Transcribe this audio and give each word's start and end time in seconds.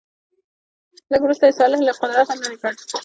لږ 1.11 1.21
وروسته 1.23 1.43
یې 1.47 1.57
صالح 1.59 1.79
له 1.87 1.93
قدرته 2.01 2.33
لیرې 2.39 2.57
کړ. 2.61 2.71